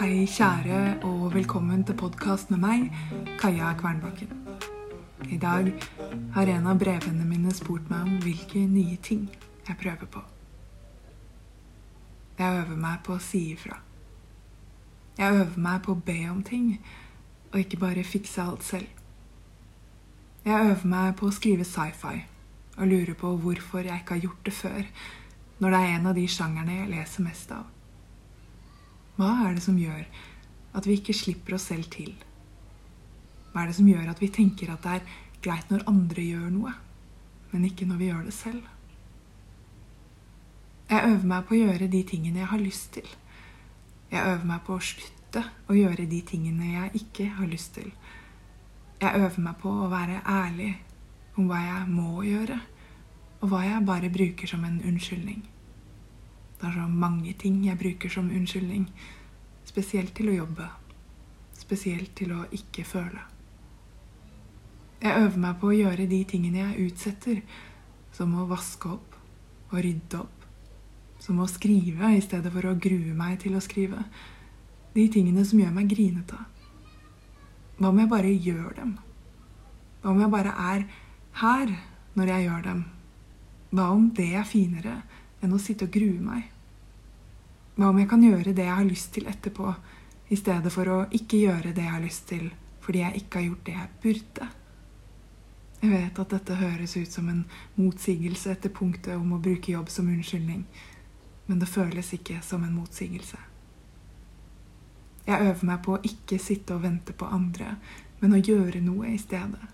[0.00, 2.86] Hei, kjære, og velkommen til podkast med meg,
[3.38, 4.30] Kaja Kvernbakken.
[5.28, 5.66] I dag
[6.32, 9.26] har en av brevene mine spurt meg om hvilke nye ting
[9.68, 10.22] jeg prøver på.
[12.38, 13.76] Jeg øver meg på å si ifra.
[15.18, 16.70] Jeg øver meg på å be om ting,
[17.52, 18.86] og ikke bare fikse alt selv.
[20.46, 22.22] Jeg øver meg på å skrive sci-fi,
[22.78, 24.80] og lurer på hvorfor jeg ikke har gjort det før,
[25.58, 27.68] når det er en av de sjangerne jeg leser mest av.
[29.20, 30.06] Hva er det som gjør
[30.78, 32.14] at vi ikke slipper oss selv til?
[33.52, 35.10] Hva er det som gjør at vi tenker at det er
[35.44, 36.72] greit når andre gjør noe,
[37.50, 38.62] men ikke når vi gjør det selv?
[40.88, 43.12] Jeg øver meg på å gjøre de tingene jeg har lyst til.
[44.10, 47.92] Jeg øver meg på å slutte å gjøre de tingene jeg ikke har lyst til.
[49.04, 50.72] Jeg øver meg på å være ærlig
[51.36, 52.56] om hva jeg må gjøre,
[53.40, 55.44] og hva jeg bare bruker som en unnskyldning.
[56.60, 58.84] Det er så mange ting jeg bruker som unnskyldning.
[59.64, 60.66] Spesielt til å jobbe.
[61.56, 63.22] Spesielt til å ikke føle.
[65.00, 67.38] Jeg øver meg på å gjøre de tingene jeg utsetter,
[68.12, 69.16] som å vaske opp
[69.70, 70.44] og rydde opp.
[71.24, 74.02] Som å skrive i stedet for å grue meg til å skrive.
[74.92, 76.42] De tingene som gjør meg grinete.
[77.78, 78.92] Hva om jeg bare gjør dem?
[80.02, 80.84] Hva om jeg bare er
[81.40, 81.72] her
[82.18, 82.84] når jeg gjør dem?
[83.72, 84.98] Hva om det er finere
[85.40, 86.48] enn å sitte og grue meg?
[87.76, 89.74] Hva om jeg kan gjøre det jeg har lyst til etterpå,
[90.30, 93.46] i stedet for å ikke gjøre det jeg har lyst til fordi jeg ikke har
[93.46, 94.48] gjort det jeg burde?
[95.80, 97.44] Jeg vet at dette høres ut som en
[97.78, 100.66] motsigelse etter punktet om å bruke jobb som unnskyldning,
[101.46, 103.38] men det føles ikke som en motsigelse.
[105.26, 107.76] Jeg øver meg på å ikke sitte og vente på andre,
[108.20, 109.72] men å gjøre noe i stedet.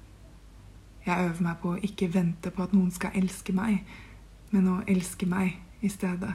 [1.07, 3.83] Jeg øver meg på å ikke vente på at noen skal elske meg,
[4.51, 6.35] men å elske meg i stedet.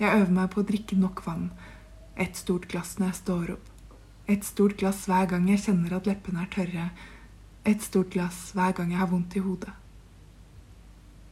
[0.00, 1.50] Jeg øver meg på å drikke nok vann.
[2.18, 3.68] Et stort glass når jeg står opp.
[4.30, 6.88] Et stort glass hver gang jeg kjenner at leppene er tørre.
[7.68, 9.72] Et stort glass hver gang jeg har vondt i hodet.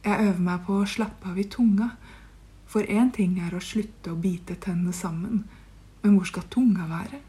[0.01, 1.91] Jeg øver meg på å slappe av i tunga.
[2.71, 5.43] For én ting er å slutte å bite tennene sammen,
[6.01, 7.19] men hvor skal tunga være?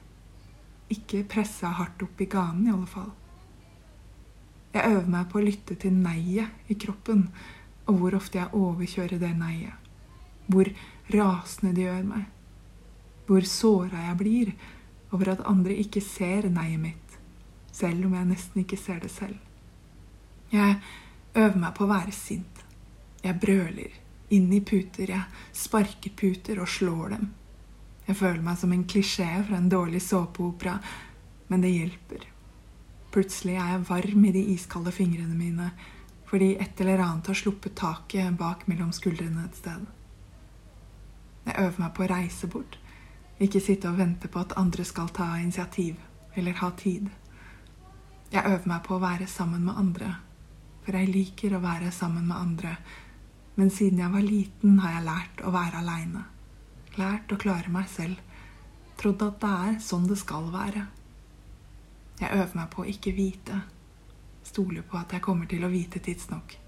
[0.94, 3.10] Ikke pressa hardt opp i ganen, i alle fall.
[4.72, 7.26] Jeg øver meg på å lytte til neiet i kroppen,
[7.86, 9.74] og hvor ofte jeg overkjører det neiet.
[10.46, 10.68] Hvor
[11.12, 12.26] rasende det gjør meg.
[13.26, 14.52] Hvor såra jeg blir
[15.12, 17.18] over at andre ikke ser neiet mitt,
[17.72, 19.36] selv om jeg nesten ikke ser det selv.
[20.52, 20.78] Jeg
[21.34, 22.64] øver meg på å være sint.
[23.22, 24.00] Jeg brøler
[24.32, 27.30] inn i puter, jeg sparker puter og slår dem.
[28.08, 30.78] Jeg føler meg som en klisjé fra en dårlig såpeopera,
[31.48, 32.26] men det hjelper.
[33.12, 35.70] Plutselig er jeg varm i de iskalde fingrene mine
[36.32, 39.82] fordi et eller annet har sluppet taket bak mellom skuldrene et sted.
[41.44, 42.78] Jeg øver meg på å reise bort,
[43.36, 45.98] ikke sitte og vente på at andre skal ta initiativ
[46.32, 47.10] eller ha tid.
[48.32, 50.14] Jeg øver meg på å være sammen med andre,
[50.86, 52.72] for jeg liker å være sammen med andre,
[53.60, 56.24] men siden jeg var liten, har jeg lært å være aleine.
[56.96, 58.16] Lært å klare meg selv.
[58.96, 60.86] Trodd at det er sånn det skal være.
[62.22, 63.60] Jeg øver meg på å ikke vite.
[64.42, 66.58] Stole på at jeg kommer til å vite tidsnok.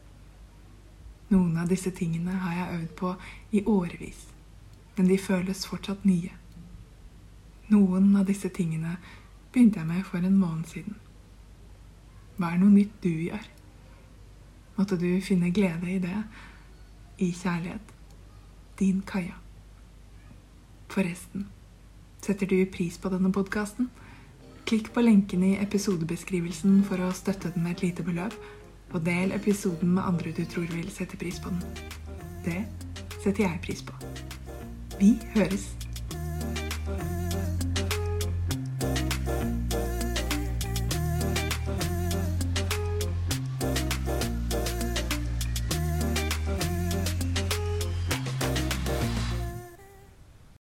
[1.35, 3.17] Noen av disse tingene har jeg øvd på
[3.59, 4.29] i årevis
[4.97, 6.33] men de føles fortsatt nye.
[7.73, 8.97] Noen av disse tingene
[9.53, 10.99] begynte jeg med for en måned siden.
[12.37, 13.49] Hva er noe nytt du gjør?
[14.77, 16.17] Måtte du finne glede i det,
[17.23, 17.93] i kjærlighet.
[18.79, 19.37] Din Kaja.
[20.91, 21.47] Forresten,
[22.23, 23.91] setter du pris på denne podkasten?
[24.65, 28.33] Klikk på lenken i episodebeskrivelsen for å støtte den med et lite beløp,
[28.95, 31.61] og del episoden med andre du tror vil sette pris på den.
[32.47, 32.63] Det
[33.19, 33.97] setter jeg pris på.
[34.97, 35.84] Vi høres.